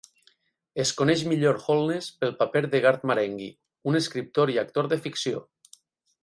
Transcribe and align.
Es 0.83 0.93
coneix 1.01 1.19
millor 1.33 1.59
Holness 1.65 2.07
pel 2.23 2.33
paper 2.39 2.63
de 2.71 2.81
Garth 2.87 3.05
Marenghi, 3.11 3.51
un 3.93 4.01
escriptor 4.03 4.55
i 4.57 4.59
actor 4.65 4.91
de 4.95 5.01
ficció. 5.07 5.45